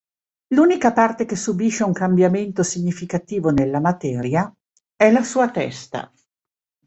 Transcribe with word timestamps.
L'unica 0.55 0.93
parte 0.93 1.25
che 1.25 1.35
subisce 1.35 1.83
un 1.83 1.93
cambiamento 1.93 2.63
significativo 2.63 3.51
nella 3.51 3.79
materia 3.79 4.51
è 4.95 5.11
la 5.11 5.21
sua 5.23 5.51
testa. 5.51 6.11